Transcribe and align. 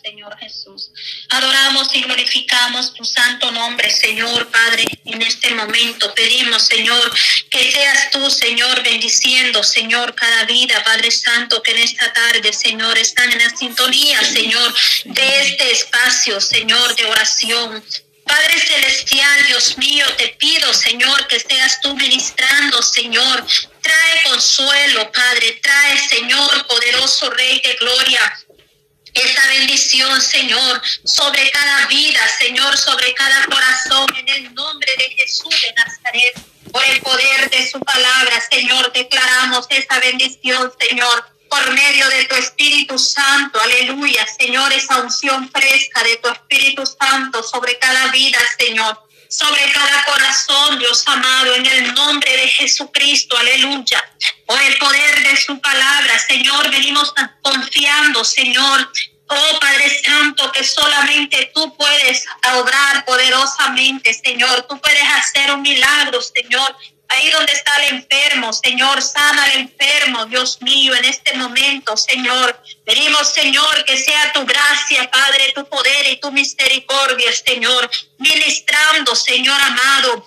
Señor 0.00 0.36
Jesús. 0.38 0.90
Adoramos 1.30 1.94
y 1.94 2.02
glorificamos 2.02 2.94
tu 2.94 3.04
santo 3.04 3.50
nombre, 3.50 3.90
Señor 3.90 4.50
Padre, 4.50 4.84
en 5.04 5.22
este 5.22 5.54
momento. 5.54 6.14
Pedimos, 6.14 6.66
Señor, 6.66 7.12
que 7.50 7.70
seas 7.72 8.10
tú, 8.10 8.30
Señor, 8.30 8.82
bendiciendo, 8.82 9.62
Señor, 9.62 10.14
cada 10.14 10.44
vida, 10.44 10.82
Padre 10.84 11.10
Santo, 11.10 11.62
que 11.62 11.72
en 11.72 11.78
esta 11.78 12.12
tarde, 12.12 12.52
Señor, 12.52 12.96
están 12.98 13.30
en 13.32 13.38
la 13.38 13.50
sintonía, 13.56 14.22
Señor, 14.24 14.74
de 15.04 15.40
este 15.42 15.72
espacio, 15.72 16.40
Señor, 16.40 16.94
de 16.96 17.06
oración. 17.06 17.84
Padre 18.24 18.58
Celestial, 18.60 19.46
Dios 19.46 19.76
mío, 19.78 20.06
te 20.16 20.28
pido, 20.38 20.72
Señor, 20.72 21.26
que 21.26 21.40
seas 21.40 21.80
tú 21.80 21.94
ministrando, 21.96 22.80
Señor. 22.82 23.44
Trae 23.82 24.22
consuelo, 24.24 25.10
Padre. 25.10 25.60
Trae, 25.60 25.98
Señor, 26.08 26.66
poderoso 26.66 27.30
Rey 27.30 27.60
de 27.60 27.74
Gloria. 27.74 28.38
Esa 29.14 29.46
bendición, 29.48 30.20
Señor, 30.20 30.82
sobre 31.04 31.50
cada 31.50 31.86
vida, 31.86 32.20
Señor, 32.38 32.76
sobre 32.78 33.12
cada 33.14 33.44
corazón, 33.46 34.06
en 34.16 34.28
el 34.28 34.54
nombre 34.54 34.90
de 34.98 35.04
Jesús 35.16 35.54
de 35.62 35.72
Nazaret. 35.74 36.40
Por 36.72 36.84
el 36.86 37.00
poder 37.02 37.50
de 37.50 37.70
su 37.70 37.78
palabra, 37.80 38.40
Señor, 38.50 38.90
declaramos 38.92 39.66
esa 39.68 39.98
bendición, 40.00 40.72
Señor 40.80 41.32
por 41.52 41.74
medio 41.74 42.08
de 42.08 42.24
tu 42.24 42.34
Espíritu 42.36 42.98
Santo, 42.98 43.60
aleluya, 43.60 44.26
Señor, 44.26 44.72
esa 44.72 45.02
unción 45.02 45.50
fresca 45.50 46.02
de 46.02 46.16
tu 46.16 46.30
Espíritu 46.30 46.86
Santo 46.86 47.42
sobre 47.42 47.78
cada 47.78 48.10
vida, 48.10 48.38
Señor, 48.58 48.98
sobre 49.32 49.72
cada 49.72 50.04
corazón, 50.04 50.78
Dios 50.78 51.02
amado, 51.06 51.54
en 51.54 51.64
el 51.64 51.94
nombre 51.94 52.30
de 52.36 52.48
Jesucristo, 52.48 53.36
aleluya. 53.38 54.04
Por 54.46 54.60
el 54.60 54.76
poder 54.76 55.22
de 55.22 55.36
su 55.38 55.58
palabra, 55.58 56.18
Señor, 56.18 56.70
venimos 56.70 57.14
confiando, 57.40 58.24
Señor, 58.24 58.92
Oh 59.34 59.58
Padre 59.60 59.88
Santo, 60.04 60.52
que 60.52 60.62
solamente 60.62 61.50
tú 61.54 61.74
puedes 61.74 62.26
obrar 62.54 63.02
poderosamente, 63.06 64.12
Señor. 64.12 64.66
Tú 64.68 64.78
puedes 64.78 65.04
hacer 65.16 65.52
un 65.52 65.62
milagro, 65.62 66.20
Señor, 66.20 66.76
Ahí 67.12 67.30
donde 67.30 67.52
está 67.52 67.76
el 67.76 67.96
enfermo, 67.96 68.52
Señor, 68.54 69.02
sana 69.02 69.44
al 69.44 69.52
enfermo, 69.60 70.24
Dios 70.26 70.62
mío, 70.62 70.94
en 70.94 71.04
este 71.04 71.34
momento, 71.34 71.94
Señor. 71.94 72.58
Pedimos, 72.86 73.28
Señor, 73.34 73.84
que 73.84 73.98
sea 73.98 74.32
tu 74.32 74.46
gracia, 74.46 75.10
Padre, 75.10 75.52
tu 75.54 75.68
poder 75.68 76.06
y 76.06 76.16
tu 76.20 76.32
misericordia, 76.32 77.30
Señor, 77.32 77.90
ministrando, 78.16 79.14
Señor 79.14 79.60
amado. 79.60 80.26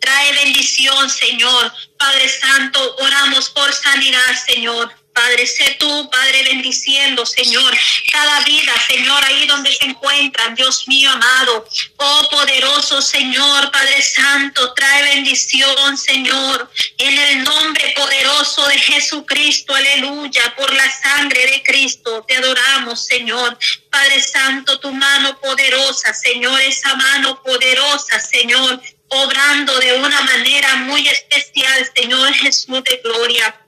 Trae 0.00 0.32
bendición, 0.32 1.08
Señor. 1.08 1.72
Padre 1.96 2.28
Santo, 2.28 2.96
oramos 2.96 3.48
por 3.50 3.72
sanidad, 3.72 4.34
Señor. 4.46 4.99
Padre, 5.12 5.46
sé 5.46 5.76
tú, 5.78 6.10
Padre, 6.10 6.44
bendiciendo, 6.44 7.26
Señor, 7.26 7.76
cada 8.12 8.40
vida, 8.40 8.72
Señor, 8.88 9.24
ahí 9.24 9.46
donde 9.46 9.72
se 9.72 9.84
encuentran, 9.84 10.54
Dios 10.54 10.86
mío 10.86 11.10
amado. 11.10 11.66
Oh 11.96 12.28
poderoso 12.30 13.02
Señor, 13.02 13.70
Padre 13.70 14.02
Santo, 14.02 14.72
trae 14.74 15.02
bendición, 15.14 15.96
Señor, 15.96 16.70
en 16.98 17.18
el 17.18 17.44
nombre 17.44 17.92
poderoso 17.96 18.66
de 18.68 18.78
Jesucristo, 18.78 19.74
aleluya, 19.74 20.54
por 20.56 20.72
la 20.72 20.90
sangre 20.90 21.46
de 21.46 21.62
Cristo, 21.62 22.24
te 22.26 22.36
adoramos, 22.36 23.04
Señor. 23.04 23.58
Padre 23.90 24.22
Santo, 24.22 24.78
tu 24.78 24.92
mano 24.92 25.38
poderosa, 25.40 26.14
Señor, 26.14 26.60
esa 26.60 26.94
mano 26.94 27.42
poderosa, 27.42 28.20
Señor, 28.20 28.80
obrando 29.08 29.78
de 29.80 29.94
una 29.94 30.20
manera 30.22 30.76
muy 30.76 31.06
especial, 31.08 31.90
Señor 31.94 32.32
Jesús 32.34 32.82
de 32.84 33.00
gloria. 33.02 33.66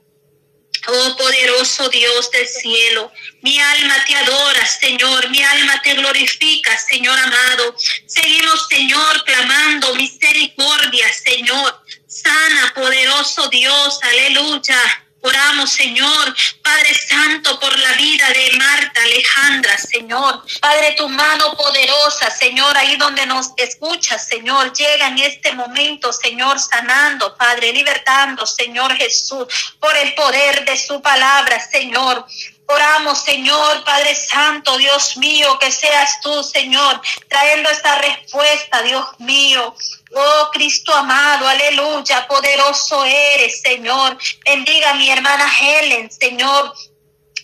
Oh 0.87 1.15
poderoso 1.15 1.87
Dios 1.89 2.29
del 2.31 2.47
cielo, 2.47 3.11
mi 3.41 3.57
alma 3.59 4.03
te 4.05 4.15
adora, 4.15 4.65
Señor, 4.65 5.29
mi 5.29 5.41
alma 5.41 5.81
te 5.81 5.93
glorifica, 5.93 6.77
Señor 6.77 7.17
amado. 7.17 7.75
Seguimos, 8.05 8.67
Señor, 8.69 9.23
clamando 9.23 9.95
misericordia, 9.95 11.05
Señor. 11.13 11.83
Sana, 12.07 12.73
poderoso 12.75 13.47
Dios, 13.47 13.99
aleluya. 14.01 15.02
Oramos, 15.25 15.71
Señor, 15.71 16.35
Padre 16.61 16.93
Santo, 16.93 17.57
por 17.57 17.79
la 17.79 17.93
vida 17.93 18.27
de 18.27 18.57
Marta 18.57 19.01
Alejandra, 19.03 19.77
Señor. 19.77 20.43
Padre, 20.59 20.95
tu 20.97 21.07
mano 21.07 21.55
poderosa, 21.55 22.29
Señor, 22.29 22.77
ahí 22.77 22.97
donde 22.97 23.25
nos 23.25 23.51
escuchas, 23.55 24.27
Señor, 24.27 24.73
llega 24.73 25.07
en 25.07 25.19
este 25.19 25.53
momento, 25.53 26.11
Señor, 26.11 26.59
sanando, 26.59 27.37
Padre, 27.37 27.71
libertando, 27.71 28.45
Señor 28.45 28.97
Jesús, 28.97 29.47
por 29.79 29.95
el 29.95 30.13
poder 30.13 30.65
de 30.65 30.77
su 30.77 31.01
palabra, 31.01 31.57
Señor. 31.71 32.25
Oramos, 32.65 33.23
Señor, 33.23 33.85
Padre 33.85 34.15
Santo, 34.15 34.77
Dios 34.77 35.15
mío, 35.15 35.57
que 35.57 35.71
seas 35.71 36.19
tú, 36.21 36.43
Señor, 36.43 37.01
trayendo 37.29 37.69
esta 37.69 37.95
respuesta, 37.99 38.81
Dios 38.81 39.05
mío. 39.19 39.73
Oh 40.15 40.49
Cristo 40.51 40.93
amado, 40.93 41.47
aleluya, 41.47 42.27
poderoso 42.27 43.03
eres, 43.03 43.61
Señor. 43.61 44.17
Bendiga 44.45 44.91
a 44.91 44.93
mi 44.95 45.09
hermana 45.09 45.51
Helen, 45.59 46.11
Señor. 46.11 46.73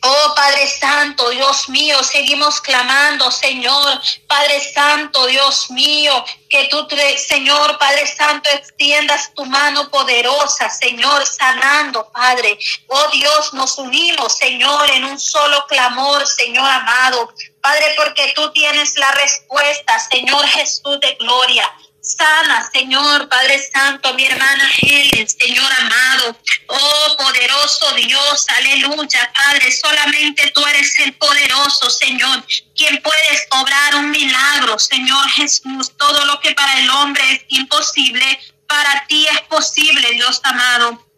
Oh 0.01 0.33
Padre 0.33 0.65
Santo, 0.65 1.29
Dios 1.29 1.67
mío, 1.67 2.01
seguimos 2.03 2.61
clamando, 2.61 3.29
Señor, 3.31 3.99
Padre 4.27 4.61
Santo, 4.73 5.25
Dios 5.25 5.69
mío, 5.71 6.23
que 6.47 6.69
tú, 6.69 6.87
Señor, 7.17 7.77
Padre 7.77 8.07
Santo, 8.07 8.49
extiendas 8.49 9.33
tu 9.33 9.45
mano 9.45 9.89
poderosa, 9.89 10.69
Señor, 10.69 11.25
sanando, 11.25 12.09
Padre. 12.13 12.57
Oh 12.87 13.07
Dios, 13.11 13.53
nos 13.53 13.77
unimos, 13.77 14.37
Señor, 14.37 14.89
en 14.91 15.03
un 15.03 15.19
solo 15.19 15.65
clamor, 15.67 16.25
Señor 16.25 16.69
amado. 16.69 17.33
Padre, 17.59 17.93
porque 17.97 18.31
tú 18.35 18.49
tienes 18.53 18.95
la 18.95 19.11
respuesta, 19.11 19.99
Señor 20.09 20.47
Jesús 20.47 20.97
de 21.01 21.13
gloria. 21.15 21.69
Sana, 22.17 22.67
Señor, 22.73 23.29
Padre 23.29 23.61
Santo, 23.71 24.13
mi 24.15 24.25
hermana 24.25 24.67
Helen, 24.81 25.29
Señor 25.29 25.71
amado. 25.73 26.35
Oh, 26.67 27.17
poderoso 27.17 27.93
Dios, 27.93 28.45
aleluya, 28.57 29.31
Padre. 29.31 29.71
Solamente 29.71 30.49
tú 30.51 30.65
eres 30.65 30.97
el 30.99 31.13
poderoso, 31.13 31.87
Señor, 31.89 32.43
quien 32.75 32.99
puedes 33.03 33.47
obrar 33.51 33.95
un 33.95 34.09
milagro, 34.09 34.79
Señor 34.79 35.29
Jesús. 35.29 35.95
Todo 35.97 36.25
lo 36.25 36.39
que 36.39 36.55
para 36.55 36.79
el 36.79 36.89
hombre 36.89 37.23
es 37.31 37.45
imposible, 37.49 38.39
para 38.65 39.05
ti 39.07 39.27
es 39.27 39.41
posible, 39.41 40.11
Dios 40.13 40.41
amado. 40.43 41.08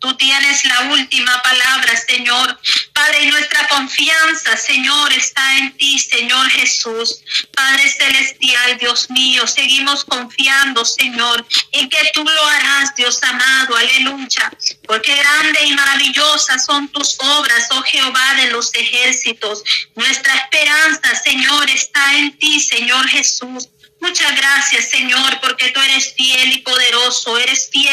Tú 0.00 0.16
tienes 0.16 0.64
la 0.64 0.80
última 0.92 1.42
palabra, 1.42 1.96
Señor. 1.96 2.60
Padre, 2.92 3.26
nuestra 3.26 3.66
confianza, 3.66 4.56
Señor, 4.56 5.12
está 5.12 5.58
en 5.58 5.76
ti, 5.76 5.98
Señor 5.98 6.48
Jesús. 6.50 7.20
Padre 7.52 7.90
celestial, 7.90 8.78
Dios 8.78 9.10
mío, 9.10 9.44
seguimos 9.46 10.04
confiando, 10.04 10.84
Señor, 10.84 11.44
en 11.72 11.88
que 11.90 12.10
tú 12.14 12.22
lo 12.22 12.46
harás, 12.46 12.94
Dios 12.94 13.20
amado. 13.24 13.76
Aleluya. 13.76 14.52
Porque 14.86 15.16
grande 15.16 15.64
y 15.64 15.72
maravillosa 15.74 16.58
son 16.60 16.88
tus 16.90 17.16
obras, 17.18 17.66
oh 17.70 17.82
Jehová 17.82 18.34
de 18.34 18.52
los 18.52 18.72
ejércitos. 18.74 19.64
Nuestra 19.96 20.34
esperanza, 20.34 21.14
Señor, 21.24 21.68
está 21.70 22.14
en 22.14 22.38
ti, 22.38 22.60
Señor 22.60 23.08
Jesús. 23.08 23.68
Muchas 24.00 24.36
gracias, 24.36 24.90
Señor, 24.90 25.40
porque 25.40 25.70
tú 25.70 25.80
eres 25.80 26.14
fiel 26.14 26.52
y 26.52 26.58
poderoso, 26.58 27.36
eres 27.36 27.68
fiel 27.72 27.87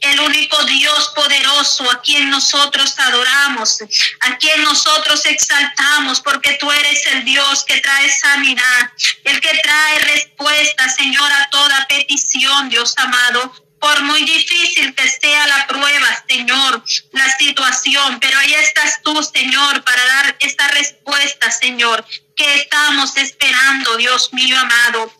El 0.00 0.20
único 0.20 0.64
Dios 0.64 1.12
poderoso 1.14 1.90
a 1.90 2.00
quien 2.00 2.30
nosotros 2.30 2.98
adoramos, 2.98 3.78
a 4.20 4.36
quien 4.38 4.62
nosotros 4.62 5.26
exaltamos, 5.26 6.20
porque 6.20 6.54
tú 6.54 6.70
eres 6.70 7.06
el 7.06 7.24
Dios 7.24 7.64
que 7.64 7.80
trae 7.80 8.10
sanidad, 8.10 8.90
el 9.24 9.40
que 9.40 9.60
trae 9.62 9.98
respuesta, 9.98 10.88
Señor, 10.88 11.30
a 11.30 11.48
toda 11.50 11.86
petición, 11.88 12.68
Dios 12.68 12.94
amado 12.96 13.52
por 13.84 14.02
muy 14.02 14.22
difícil 14.24 14.94
que 14.94 15.06
sea 15.10 15.46
la 15.46 15.66
prueba, 15.66 16.24
Señor, 16.26 16.82
la 17.12 17.36
situación, 17.36 18.18
pero 18.18 18.38
ahí 18.38 18.54
estás 18.54 19.02
tú, 19.02 19.22
Señor, 19.22 19.84
para 19.84 20.06
dar 20.06 20.36
esta 20.40 20.68
respuesta, 20.68 21.50
Señor, 21.50 22.02
que 22.34 22.54
estamos 22.54 23.14
esperando, 23.18 23.98
Dios 23.98 24.32
mío 24.32 24.58
amado. 24.58 25.12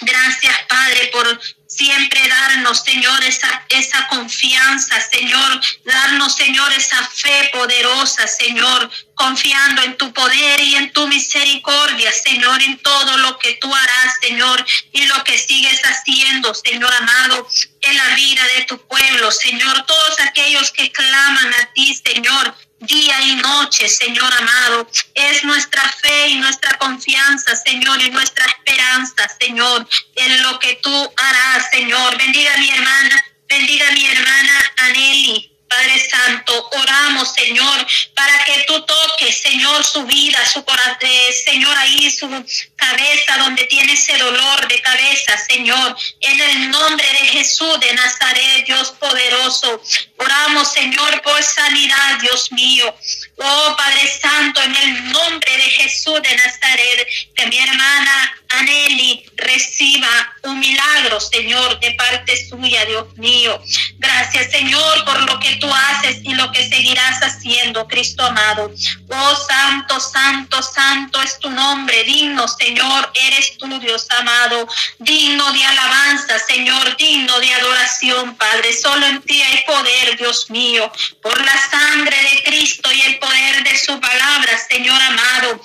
Gracias, 0.00 0.56
Padre, 0.70 1.10
por 1.12 1.40
siempre 1.76 2.20
darnos, 2.28 2.80
Señor, 2.80 3.24
esa, 3.24 3.64
esa 3.68 4.06
confianza, 4.08 5.00
Señor, 5.00 5.60
darnos, 5.84 6.34
Señor, 6.34 6.72
esa 6.72 7.02
fe 7.08 7.50
poderosa, 7.52 8.26
Señor, 8.26 8.90
confiando 9.14 9.82
en 9.82 9.96
tu 9.96 10.12
poder 10.12 10.60
y 10.60 10.76
en 10.76 10.92
tu 10.92 11.06
misericordia, 11.08 12.10
Señor, 12.12 12.60
en 12.62 12.78
todo 12.78 13.16
lo 13.18 13.38
que 13.38 13.54
tú 13.54 13.74
harás, 13.74 14.14
Señor, 14.20 14.64
y 14.92 15.06
lo 15.06 15.24
que 15.24 15.38
sigues 15.38 15.80
haciendo, 15.84 16.54
Señor 16.54 16.92
amado, 16.92 17.48
en 17.80 17.96
la 17.96 18.08
vida 18.14 18.44
de 18.56 18.64
tu 18.64 18.86
pueblo, 18.86 19.30
Señor, 19.30 19.86
todos 19.86 20.20
aquellos 20.20 20.70
que 20.72 20.92
claman 20.92 21.54
a 21.54 21.72
ti, 21.72 22.00
Señor, 22.04 22.54
día 22.82 23.20
y 23.22 23.36
noche, 23.36 23.88
Señor 23.88 24.32
amado. 24.34 24.88
Es 25.14 25.44
nuestra 25.44 25.82
fe 26.00 26.28
y 26.28 26.34
nuestra 26.36 26.76
confianza, 26.78 27.54
Señor, 27.56 28.00
y 28.02 28.10
nuestra 28.10 28.44
esperanza, 28.46 29.28
Señor, 29.40 29.88
en 30.16 30.42
lo 30.42 30.58
que 30.58 30.76
tú 30.82 31.12
harás, 31.16 31.70
Señor. 31.70 32.16
Bendiga 32.16 32.56
mi 32.58 32.70
hermana, 32.70 33.24
bendiga 33.48 33.88
a 33.88 33.92
mi 33.92 34.06
hermana 34.06 34.72
Aneli. 34.78 35.48
Padre 35.68 36.06
Santo, 36.06 36.68
oramos, 36.72 37.32
Señor, 37.32 37.86
para 38.14 38.44
que 38.44 38.64
tú 38.66 38.84
toques, 38.84 39.40
Su 39.82 40.04
vida, 40.04 40.38
su 40.46 40.64
corazón, 40.64 40.96
eh, 41.00 41.32
Señor, 41.44 41.76
ahí 41.78 42.10
su 42.10 42.28
cabeza 42.76 43.38
donde 43.38 43.64
tiene 43.64 43.94
ese 43.94 44.16
dolor 44.18 44.68
de 44.68 44.80
cabeza, 44.80 45.36
Señor, 45.48 45.96
en 46.20 46.40
el 46.40 46.70
nombre 46.70 47.06
de 47.08 47.26
Jesús 47.28 47.80
de 47.80 47.92
Nazaret, 47.94 48.66
Dios 48.66 48.90
poderoso. 48.92 49.82
Oramos, 50.18 50.72
Señor, 50.72 51.22
por 51.22 51.42
sanidad, 51.42 52.18
Dios 52.20 52.52
mío. 52.52 52.94
Oh 53.38 53.74
Padre 53.76 54.06
Santo, 54.20 54.62
en 54.62 54.76
el 54.76 55.10
nombre 55.10 55.56
de 55.56 55.70
Jesús 55.70 56.20
de 56.22 56.36
Nazaret, 56.36 57.08
que 57.34 57.46
mi 57.46 57.58
hermana 57.58 58.36
Aneli 58.50 59.24
reciba 59.36 60.32
un 60.42 60.60
milagro, 60.60 61.18
Señor, 61.20 61.80
de 61.80 61.92
parte 61.92 62.48
suya, 62.48 62.84
Dios 62.84 63.16
mío. 63.16 63.60
Gracias, 64.02 64.50
Señor, 64.50 65.04
por 65.04 65.20
lo 65.30 65.38
que 65.38 65.54
tú 65.56 65.72
haces 65.72 66.18
y 66.24 66.34
lo 66.34 66.50
que 66.50 66.68
seguirás 66.68 67.20
haciendo, 67.22 67.86
Cristo 67.86 68.24
amado. 68.24 68.68
Oh 69.08 69.36
Santo, 69.46 70.00
Santo, 70.00 70.60
Santo 70.60 71.22
es 71.22 71.38
tu 71.38 71.48
nombre, 71.48 72.02
digno, 72.02 72.48
Señor, 72.48 73.12
eres 73.14 73.56
tú, 73.58 73.68
Dios 73.78 74.08
amado, 74.18 74.66
digno 74.98 75.52
de 75.52 75.64
alabanza, 75.64 76.36
Señor, 76.40 76.96
digno 76.96 77.38
de 77.38 77.54
adoración, 77.54 78.34
Padre. 78.34 78.76
Solo 78.76 79.06
en 79.06 79.22
ti 79.22 79.40
hay 79.40 79.62
poder, 79.64 80.18
Dios 80.18 80.50
mío, 80.50 80.90
por 81.22 81.40
la 81.40 81.56
sangre 81.70 82.16
de 82.22 82.42
Cristo 82.42 82.90
y 82.92 83.02
el 83.02 83.20
poder 83.20 83.62
de 83.62 83.78
su 83.78 84.00
palabra, 84.00 84.58
Señor 84.68 85.00
amado 85.00 85.62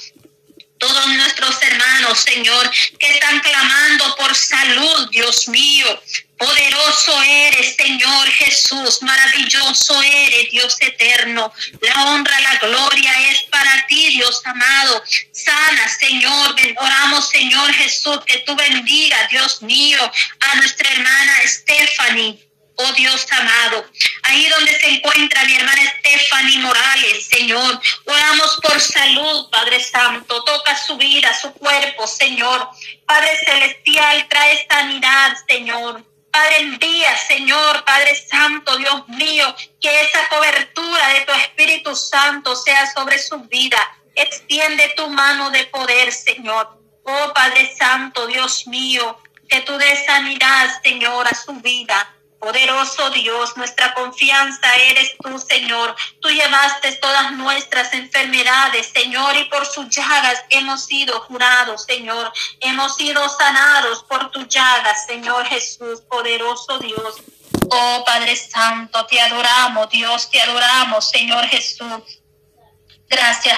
todos 0.78 1.07
nuestros 1.07 1.60
hermanos, 1.63 2.19
Señor, 2.19 2.69
que 3.00 3.10
están 3.10 3.39
clamando 3.39 4.16
por 4.16 4.36
salud, 4.36 5.10
Dios 5.10 5.48
mío. 5.48 5.88
Poderoso 6.38 7.22
eres, 7.24 7.75
Señor 7.75 8.28
Jesús, 8.30 9.01
maravilloso 9.01 10.01
eres, 10.04 10.51
Dios 10.51 10.75
eterno. 10.80 11.51
La 11.81 12.06
honra, 12.06 12.39
la 12.42 12.56
gloria 12.57 13.12
es 13.31 13.44
para 13.44 13.86
ti, 13.88 14.10
Dios 14.10 14.42
amado. 14.45 15.04
Sana, 15.31 15.89
Señor, 16.00 16.56
oramos, 16.78 17.30
Señor 17.30 17.74
Jesús, 17.74 18.19
que 18.25 18.39
tú 18.39 18.56
bendiga, 18.56 19.28
Dios 19.31 19.62
mío, 19.62 20.00
a 20.42 20.56
nuestra 20.56 20.92
hermana 20.92 21.34
Stephanie 21.45 22.48
oh 22.78 22.92
Dios 22.94 23.25
amado. 23.31 23.86
Ahí 24.24 24.48
donde 24.50 24.80
se 24.80 24.88
encuentra 24.88 25.44
mi 25.45 25.56
hermana 25.56 25.81
Stephanie 26.00 26.60
Morales, 26.60 27.25
Señor. 27.25 27.81
Oramos 28.06 28.60
por 28.62 28.80
salud, 28.80 29.50
Padre 29.50 29.80
Santo. 29.80 30.44
Toca 30.44 30.78
su 30.78 30.98
vida, 30.98 31.36
su 31.39 31.51
cuerpo, 31.54 32.07
Señor. 32.07 32.69
Padre 33.06 33.38
Celestial, 33.44 34.28
trae 34.30 34.68
sanidad, 34.69 35.38
Señor. 35.48 36.06
Padre, 36.38 36.57
envía, 36.57 37.18
Señor, 37.18 37.84
Padre 37.84 38.13
Santo, 38.16 38.78
Dios 38.78 39.07
mío, 39.07 39.56
que 39.81 40.01
esa 40.01 40.30
cobertura 40.30 41.07
de 41.10 41.22
tu 41.22 41.31
Espíritu 41.31 41.95
Santo 41.95 42.56
sea 42.56 42.86
sobre 42.94 43.18
su 43.18 43.39
vida. 43.45 43.80
Extiende 44.13 44.94
tu 44.95 45.10
mano 45.10 45.50
de 45.50 45.66
poder, 45.66 46.13
Señor. 46.13 46.80
Oh 47.01 47.34
Padre 47.34 47.75
Santo, 47.75 48.28
Dios 48.28 48.68
mío, 48.68 49.19
que 49.50 49.62
tú 49.62 49.75
des 49.80 50.06
sanidad, 50.06 50.80
Señor, 50.84 51.28
a 51.28 51.34
su 51.34 51.54
vida. 51.54 52.07
Poderoso 52.39 53.10
Dios, 53.10 53.57
nuestra 53.57 53.94
confianza 53.94 54.75
eres 54.75 55.16
tú, 55.22 55.39
Señor. 55.39 55.95
Tú 56.22 56.30
llevaste 56.30 56.94
todas 56.98 57.31
nuestras 57.34 57.94
enfermedades, 57.94 58.92
Señor, 58.94 59.36
y 59.36 59.45
por 59.45 59.66
sus 59.66 59.89
llagas 59.89 60.44
hemos 60.50 60.86
sido 60.86 61.19
jurados, 61.22 61.84
Señor. 61.84 62.31
Hemos 62.60 62.95
sido 62.95 63.28
sanados 63.30 64.04
por 64.04 64.30
tus 64.31 64.48
llagas, 64.48 65.06
Señor 65.07 65.45
Jesús, 65.45 66.01
poderoso 66.01 66.78
Dios. 66.80 67.16
Oh 67.69 68.04
Padre 68.06 68.36
Santo, 68.36 69.06
te 69.07 69.19
adoramos, 69.19 69.89
Dios, 69.89 70.30
te 70.30 70.39
adoramos, 70.39 71.10
Señor 71.10 71.45
Jesús. 71.48 72.22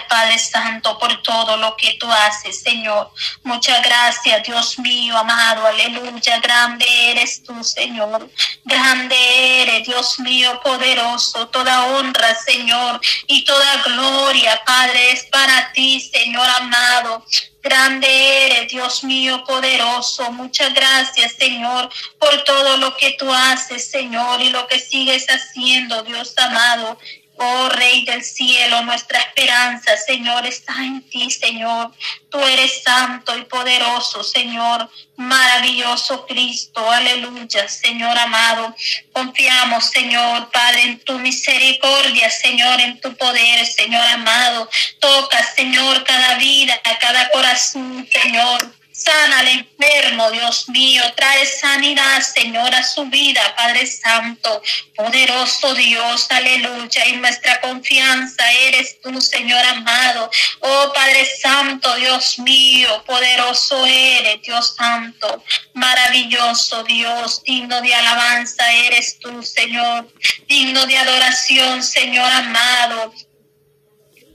Padre 0.08 0.40
Santo, 0.40 0.98
por 0.98 1.22
todo 1.22 1.58
lo 1.58 1.76
que 1.76 1.94
tú 2.00 2.12
haces, 2.12 2.62
Señor. 2.62 3.12
Muchas 3.44 3.82
gracias, 3.84 4.44
Dios 4.44 4.80
mío, 4.80 5.18
amado, 5.18 5.66
aleluya. 5.66 6.40
Grande 6.40 6.86
eres 7.12 7.44
tú, 7.44 7.64
Señor. 7.64 8.30
Grande 8.66 9.62
eres, 9.62 9.88
Dios 9.88 10.20
mío, 10.20 10.60
poderoso. 10.64 11.48
Toda 11.48 11.86
honra, 11.88 12.36
Señor, 12.36 13.00
y 13.28 13.44
toda 13.46 13.84
gloria, 13.84 14.62
Padre, 14.66 15.12
es 15.12 15.24
para 15.26 15.72
ti, 15.74 16.00
Señor 16.00 16.48
amado. 16.50 17.26
Grande 17.62 18.08
eres, 18.46 18.72
Dios 18.72 19.04
mío, 19.04 19.44
poderoso. 19.46 20.32
Muchas 20.32 20.74
gracias, 20.74 21.34
Señor, 21.34 21.90
por 22.18 22.44
todo 22.46 22.78
lo 22.78 22.96
que 22.96 23.12
tú 23.20 23.32
haces, 23.32 23.92
Señor, 23.92 24.42
y 24.42 24.50
lo 24.50 24.66
que 24.68 24.80
sigues 24.80 25.26
haciendo, 25.28 26.04
Dios 26.04 26.34
amado. 26.38 26.98
Oh 27.42 27.70
Rey 27.70 28.04
del 28.04 28.22
cielo, 28.22 28.82
nuestra 28.82 29.18
esperanza, 29.20 29.96
Señor, 29.96 30.46
está 30.46 30.74
en 30.84 31.02
ti, 31.10 31.32
Señor. 31.32 31.94
Tú 32.30 32.38
eres 32.38 32.84
santo 32.84 33.38
y 33.38 33.46
poderoso, 33.46 34.26
Señor. 34.26 34.90
Maravilloso 35.16 36.26
Cristo, 36.26 36.92
aleluya, 36.92 37.70
Señor 37.70 38.18
amado. 38.18 38.76
Confiamos, 39.14 39.86
Señor, 39.86 40.52
Padre, 40.52 40.82
en 40.82 41.00
tu 41.00 41.18
misericordia, 41.20 42.30
Señor, 42.30 42.82
en 42.82 43.00
tu 43.00 43.16
poder, 43.16 43.66
Señor 43.66 44.06
amado. 44.06 44.70
Toca, 45.00 45.42
Señor, 45.56 46.04
cada 46.04 46.36
vida, 46.36 46.78
cada 47.00 47.30
corazón, 47.32 48.06
Señor. 48.12 48.79
Sana 49.00 49.40
al 49.40 49.48
enfermo, 49.48 50.30
Dios 50.30 50.68
mío. 50.68 51.02
Trae 51.16 51.46
sanidad, 51.46 52.22
Señor, 52.22 52.76
a 52.76 52.84
su 52.84 53.06
vida, 53.06 53.56
Padre 53.56 53.88
Santo. 53.88 54.62
Poderoso 54.94 55.74
Dios, 55.74 56.28
aleluya. 56.30 57.06
Y 57.08 57.16
nuestra 57.16 57.62
confianza 57.62 58.52
eres 58.52 59.00
tú, 59.02 59.22
Señor 59.22 59.64
amado. 59.66 60.30
Oh 60.60 60.92
Padre 60.94 61.26
Santo, 61.42 61.96
Dios 61.96 62.40
mío. 62.40 63.04
Poderoso 63.06 63.86
eres, 63.86 64.42
Dios 64.42 64.76
Santo. 64.76 65.44
Maravilloso 65.74 66.84
Dios, 66.84 67.42
digno 67.44 67.82
de 67.82 67.96
alabanza 67.96 68.70
eres 68.74 69.18
tú, 69.20 69.42
Señor. 69.44 70.14
Digno 70.46 70.86
de 70.86 70.98
adoración, 70.98 71.84
Señor 71.84 72.30
amado. 72.30 73.14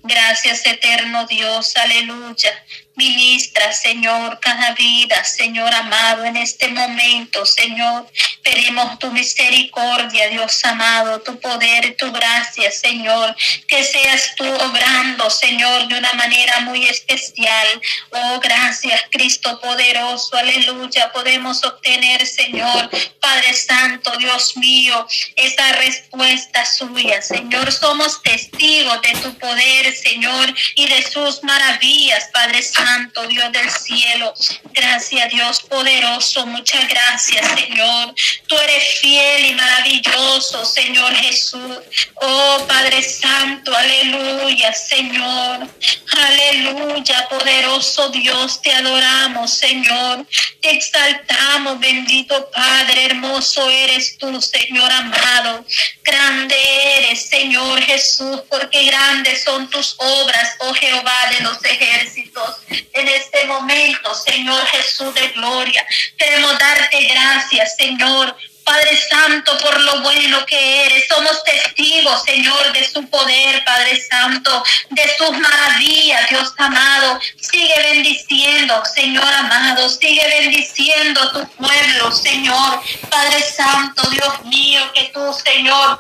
Gracias, 0.05 0.64
eterno 0.67 1.26
Dios, 1.26 1.76
aleluya. 1.76 2.64
Ministra, 2.96 3.73
Señor, 3.73 4.38
cada 4.41 4.73
vida, 4.73 5.25
Señor 5.25 5.75
amado, 5.75 6.25
en 6.25 6.37
este 6.37 6.69
momento, 6.69 7.44
Señor. 7.44 8.06
Pedimos 8.43 9.00
tu 9.00 9.11
misericordia, 9.11 10.29
Dios 10.29 10.64
amado, 10.64 11.20
tu 11.23 11.41
poder, 11.41 11.96
tu 11.96 12.12
gracia, 12.12 12.70
Señor. 12.70 13.35
Que 13.67 13.82
seas 13.82 14.35
tú 14.37 14.44
obrando, 14.44 15.29
Señor, 15.29 15.88
de 15.88 15.99
una 15.99 16.12
manera 16.12 16.61
muy 16.61 16.85
especial. 16.85 17.67
Oh, 18.10 18.39
gracias, 18.39 19.01
Cristo 19.10 19.60
poderoso, 19.60 20.36
aleluya. 20.36 21.10
Podemos 21.13 21.65
obtener, 21.65 22.24
Señor, 22.24 22.89
Padre 23.19 23.55
Santo, 23.55 24.17
Dios 24.19 24.56
mío, 24.56 25.05
esa 25.34 25.72
respuesta 25.72 26.65
suya, 26.65 27.20
Señor. 27.22 27.72
Somos 27.72 28.22
testigos 28.22 29.03
de 29.03 29.13
tu 29.20 29.34
poder, 29.39 29.96
Señor, 29.96 30.55
y 30.77 30.86
de 30.86 31.03
sus 31.03 31.43
maravillas, 31.43 32.29
Padre 32.32 32.63
Santo. 32.63 32.83
Santo, 32.84 33.26
Dios 33.29 33.50
del 33.50 33.70
cielo. 33.70 34.34
Gracias, 34.72 35.31
Dios 35.31 35.60
poderoso. 35.62 36.46
Muchas 36.46 36.86
gracias, 36.86 37.58
Señor. 37.58 38.14
Tú 38.46 38.56
eres 38.58 38.98
fiel 39.00 39.46
y 39.46 39.55
maravilloso, 39.55 40.64
Señor 40.67 41.14
Jesús. 41.14 41.79
Oh, 42.17 42.64
Padre 42.69 43.03
Santo, 43.03 43.74
aleluya, 43.74 44.72
Señor. 44.74 45.67
Aleluya, 46.12 47.26
poderoso 47.31 48.10
Dios. 48.10 48.60
Te 48.60 48.72
adoramos, 48.72 49.50
Señor. 49.50 50.26
Te 50.60 50.70
exaltamos, 50.70 51.81
bendito 51.81 52.50
Padre. 52.50 53.06
Hermoso 53.06 53.70
eres 53.70 54.19
tú, 54.19 54.41
Señor 54.43 54.93
amado. 54.93 55.64
Grande 56.03 56.56
eres, 56.98 57.29
Señor 57.29 57.81
Jesús, 57.81 58.43
porque 58.50 58.84
grandes 58.84 59.43
son 59.43 59.70
tus 59.70 59.94
obras, 59.98 60.56
oh 60.58 60.74
Jehová 60.74 61.31
de 61.31 61.41
los 61.41 61.64
ejércitos 61.64 62.58
en 62.93 63.08
este 63.08 63.44
momento, 63.44 64.14
Señor 64.14 64.64
Jesús 64.66 65.14
de 65.14 65.28
gloria. 65.28 65.86
Queremos 66.16 66.58
darte 66.58 67.02
gracias, 67.02 67.76
Señor. 67.76 68.36
Padre 68.64 68.96
Santo, 68.96 69.58
por 69.58 69.78
lo 69.78 70.00
bueno 70.00 70.44
que 70.46 70.86
eres. 70.86 71.06
Somos 71.06 71.44
testigos, 71.44 72.22
Señor, 72.24 72.72
de 72.72 72.84
su 72.84 73.06
poder, 73.10 73.62
Padre 73.64 74.00
Santo, 74.08 74.64
de 74.90 75.02
sus 75.19 75.38
maravillas, 75.38 76.28
Dios 76.31 76.52
amado. 76.56 77.20
Sigue 77.36 77.74
bendiciendo, 77.93 78.82
Señor 78.94 79.32
amado. 79.34 79.88
Sigue 79.88 80.26
bendiciendo 80.26 81.20
a 81.20 81.32
tu 81.32 81.48
pueblo, 81.56 82.10
Señor. 82.10 82.81
Padre 83.10 83.43
Santo, 83.43 84.08
Dios 84.08 84.44
mío, 84.46 84.81
que 84.94 85.10
tú, 85.12 85.20
Señor, 85.44 85.98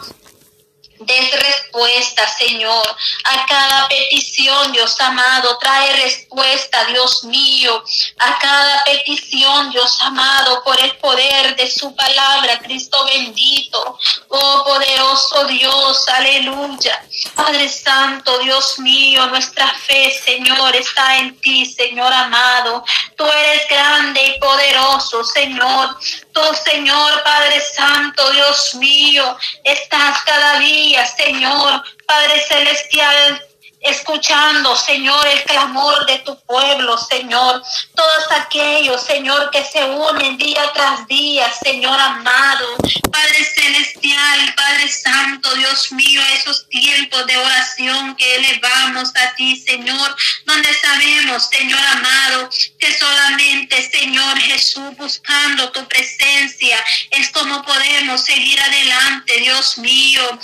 des 1.06 1.30
respuesta, 1.32 2.26
Señor, 2.28 2.96
a 3.24 3.46
cada 3.46 3.88
petición, 3.88 4.72
Dios 4.72 5.00
amado. 5.00 5.58
Trae 5.58 5.92
respuesta, 6.02 6.84
Dios 6.86 7.24
mío, 7.24 7.82
a 8.18 8.38
cada 8.38 8.84
petición, 8.84 9.70
Dios 9.70 9.96
amado, 10.00 10.62
por 10.64 10.80
el 10.80 10.96
poder 10.96 11.56
de 11.56 11.70
su 11.70 11.94
palabra, 11.94 12.58
Cristo 12.60 13.04
bendito. 13.06 13.98
Oh 14.28 14.64
poderoso 14.64 15.46
Dios, 15.46 16.08
aleluya. 16.08 17.04
Padre 17.34 17.68
Santo, 17.68 18.38
Dios 18.38 18.78
mío, 18.78 19.26
nuestra 19.26 19.72
fe, 19.74 20.10
Señor, 20.24 20.74
está 20.76 21.18
en 21.18 21.38
ti, 21.40 21.66
Señor 21.66 22.12
amado. 22.12 22.84
Tú 23.16 23.24
eres 23.24 23.68
grande 23.68 24.20
y 24.26 24.40
poderoso, 24.40 25.24
Señor. 25.24 25.96
Señor, 26.64 27.22
Padre 27.22 27.60
Santo, 27.60 28.30
Dios 28.32 28.74
mío, 28.74 29.36
estás 29.62 30.22
cada 30.24 30.58
día, 30.58 31.06
Señor, 31.06 31.82
Padre 32.06 32.40
Celestial 32.40 33.48
escuchando, 33.84 34.74
Señor, 34.76 35.26
el 35.26 35.42
clamor 35.44 36.06
de 36.06 36.18
tu 36.20 36.38
pueblo, 36.40 36.96
Señor. 36.98 37.62
Todos 37.94 38.32
aquellos, 38.32 39.02
Señor, 39.02 39.50
que 39.50 39.64
se 39.64 39.84
unen 39.84 40.38
día 40.38 40.72
tras 40.72 41.06
día, 41.06 41.52
Señor 41.52 41.98
amado. 42.00 42.76
Padre 43.12 43.44
celestial, 43.44 44.54
Padre 44.56 44.88
santo, 44.88 45.54
Dios 45.54 45.92
mío, 45.92 46.20
esos 46.34 46.68
tiempos 46.68 47.26
de 47.26 47.36
oración 47.36 48.16
que 48.16 48.36
elevamos 48.36 49.10
a 49.14 49.34
ti, 49.34 49.56
Señor, 49.56 50.16
donde 50.46 50.74
sabemos, 50.74 51.48
Señor 51.48 51.80
amado, 51.80 52.48
que 52.78 52.98
solamente, 52.98 53.90
Señor 53.90 54.38
Jesús, 54.38 54.96
buscando 54.96 55.70
tu 55.72 55.86
presencia, 55.86 56.78
es 57.10 57.30
como 57.30 57.62
podemos 57.64 58.24
seguir 58.24 58.60
adelante, 58.60 59.38
Dios 59.40 59.78
mío. 59.78 60.38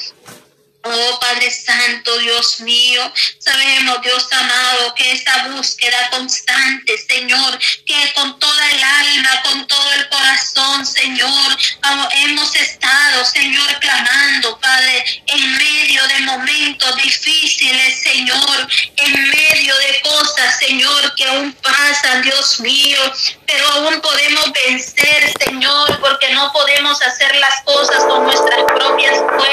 Oh 0.83 1.19
Padre 1.21 1.51
Santo, 1.51 2.19
Dios 2.21 2.61
mío, 2.61 3.13
sabemos, 3.39 4.01
Dios 4.01 4.27
amado, 4.33 4.95
que 4.95 5.13
esa 5.13 5.49
búsqueda 5.49 6.09
constante, 6.11 6.97
Señor, 7.07 7.59
que 7.85 8.13
con 8.15 8.39
toda 8.39 8.71
el 8.71 8.83
alma, 8.83 9.43
con 9.43 9.67
todo 9.67 9.93
el 9.93 10.09
corazón, 10.09 10.87
Señor, 10.87 11.59
hemos 12.13 12.55
estado, 12.55 13.25
Señor, 13.27 13.79
clamando, 13.81 14.59
Padre, 14.59 15.23
en 15.27 15.59
medio 15.59 16.07
de 16.09 16.21
momentos 16.21 16.97
difíciles, 16.97 18.03
Señor, 18.03 18.69
en 18.97 19.31
medio 19.31 19.77
de 19.77 20.01
cosas, 20.01 20.59
Señor, 20.61 21.15
que 21.15 21.27
aún 21.27 21.53
pasan, 21.63 22.23
Dios 22.23 22.59
mío, 22.61 23.01
pero 23.47 23.69
aún 23.73 24.01
podemos 24.01 24.51
vencer, 24.53 25.31
Señor, 25.45 26.01
porque 26.01 26.31
no 26.31 26.51
podemos 26.53 27.03
hacer 27.03 27.35
las 27.37 27.63
cosas 27.65 28.03
con 28.05 28.25
nuestras 28.25 28.65
propias 28.65 29.19
fuerzas 29.19 29.51